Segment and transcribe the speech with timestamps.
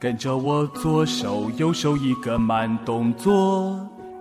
[0.00, 3.76] 跟着我左手右手一个慢动作，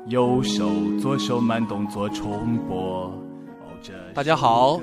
[0.07, 3.13] 右手左手慢动作重播。
[4.11, 4.79] 大家好，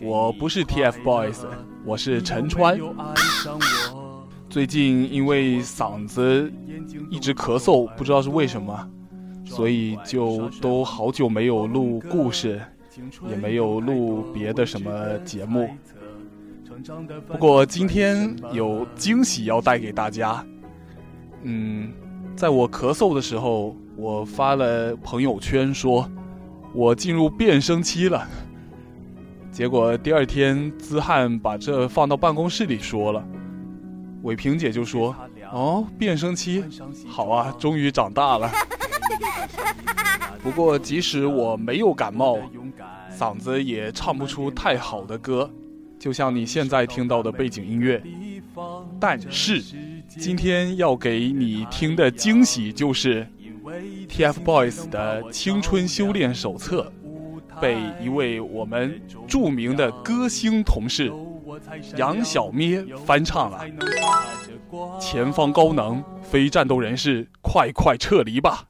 [0.00, 1.40] 我不是 TFBOYS，
[1.84, 2.78] 我是陈川。
[4.48, 6.52] 最近因为嗓子
[7.10, 8.88] 一直咳嗽，不知道是为什么，
[9.44, 12.60] 所以就都好久没有录故事，
[13.28, 15.68] 也没有录别的什么节目。
[17.26, 20.44] 不过今天有惊喜要带给大家。
[21.42, 21.92] 嗯，
[22.36, 26.08] 在我咳嗽的时候，我发了朋友圈说，
[26.74, 28.26] 我进入变声期了。
[29.50, 33.24] 结果第二天，资汉把这放到办公室里说了，
[34.22, 35.14] 伟平姐就说
[35.52, 36.64] ：“哦，变声期，
[37.08, 38.50] 好啊，终于长大了。
[40.42, 42.38] ”不过即使我没有感冒，
[43.10, 45.50] 嗓子也唱不出太好的歌。
[46.00, 48.02] 就像你现在听到的背景音乐，
[48.98, 49.62] 但是
[50.08, 53.26] 今天要给你听的惊喜就是
[54.08, 56.90] TFBOYS 的青春修炼手册，
[57.60, 58.98] 被一位我们
[59.28, 61.12] 著名的歌星同事
[61.98, 63.62] 杨小咩翻唱了。
[64.98, 68.69] 前方高能，非战斗人士，快快撤离吧！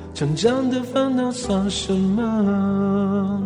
[0.21, 3.41] 成长的烦恼算什么？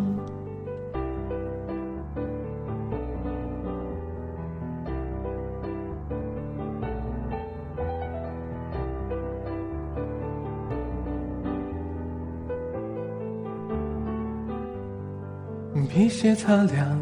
[15.87, 16.99] 皮鞋擦亮，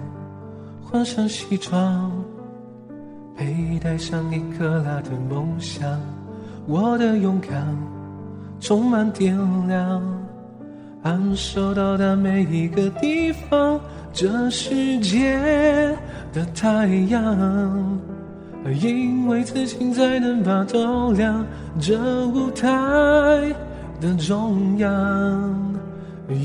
[0.84, 2.12] 换上西装，
[3.36, 6.00] 佩戴上一克拉的梦想，
[6.68, 7.76] 我的勇敢。
[8.64, 9.36] 充满电
[9.68, 10.02] 量，
[11.02, 13.78] 安守到达每一个地方。
[14.14, 15.38] 这世界
[16.32, 18.00] 的太阳，
[18.80, 21.46] 因为自信才能把照亮。
[21.78, 22.70] 这舞台
[24.00, 25.76] 的中央，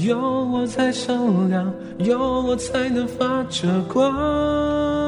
[0.05, 1.17] 有我才闪
[1.49, 5.08] 亮，有我才能发着光。